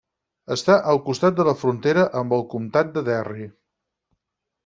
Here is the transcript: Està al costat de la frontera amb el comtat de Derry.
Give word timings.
Està 0.53 0.75
al 0.93 1.01
costat 1.09 1.35
de 1.39 1.45
la 1.49 1.53
frontera 1.65 2.07
amb 2.23 2.35
el 2.39 2.43
comtat 2.55 2.91
de 2.95 3.07
Derry. 3.11 3.47